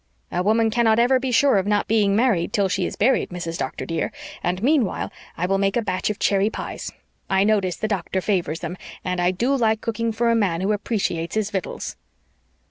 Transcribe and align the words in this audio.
A 0.31 0.41
woman 0.41 0.71
cannot 0.71 0.97
ever 0.97 1.19
be 1.19 1.31
sure 1.31 1.59
of 1.59 1.67
not 1.67 1.87
being 1.87 2.15
married 2.15 2.51
till 2.53 2.67
she 2.67 2.87
is 2.87 2.95
buried, 2.95 3.29
Mrs. 3.29 3.59
Doctor, 3.59 3.85
dear, 3.85 4.11
and 4.43 4.63
meanwhile 4.63 5.11
I 5.37 5.45
will 5.45 5.59
make 5.59 5.77
a 5.77 5.81
batch 5.83 6.09
of 6.09 6.17
cherry 6.17 6.49
pies. 6.49 6.91
I 7.29 7.43
notice 7.43 7.75
the 7.75 7.87
doctor 7.87 8.19
favors 8.19 8.63
'em, 8.63 8.77
and 9.05 9.21
I 9.21 9.29
DO 9.29 9.55
like 9.55 9.79
cooking 9.79 10.11
for 10.11 10.31
a 10.31 10.35
man 10.35 10.61
who 10.61 10.71
appreciates 10.71 11.35
his 11.35 11.51
victuals." 11.51 11.97